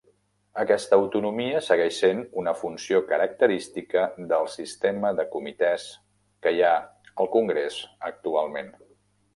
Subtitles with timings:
[0.61, 5.87] Aquesta autonomia segueix sent una funció característica del sistema de comitès
[6.47, 6.75] que hi ha
[7.13, 7.81] al Congrés
[8.13, 8.77] actualment.